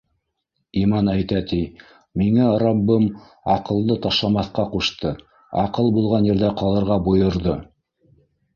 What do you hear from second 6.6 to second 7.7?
ҡалырға бойорҙо!»